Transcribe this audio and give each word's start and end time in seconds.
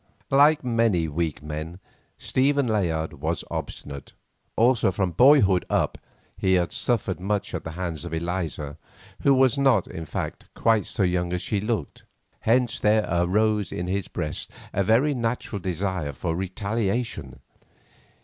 Like 0.31 0.63
many 0.63 1.07
weak 1.07 1.43
men, 1.43 1.77
Stephen 2.17 2.65
Layard 2.65 3.13
was 3.21 3.43
obstinate, 3.51 4.13
also 4.55 4.91
from 4.91 5.11
boyhood 5.11 5.63
up 5.69 5.99
he 6.35 6.53
had 6.55 6.71
suffered 6.71 7.19
much 7.19 7.53
at 7.53 7.63
the 7.63 7.73
hands 7.73 8.03
of 8.03 8.11
Eliza, 8.11 8.79
who 9.21 9.31
was 9.31 9.59
not, 9.59 9.85
in 9.85 10.07
fact, 10.07 10.45
quite 10.55 10.87
so 10.87 11.03
young 11.03 11.31
as 11.33 11.43
she 11.43 11.61
looked. 11.61 12.01
Hence 12.39 12.79
there 12.79 13.05
arose 13.11 13.71
in 13.71 13.85
his 13.85 14.07
breast 14.07 14.49
a 14.73 14.83
very 14.83 15.13
natural 15.13 15.59
desire 15.59 16.13
for 16.13 16.35
retaliation. 16.35 17.39